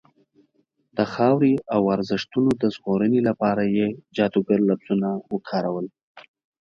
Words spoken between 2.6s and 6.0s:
د ژغورنې لپاره یې جادوګر لفظونه وکارول.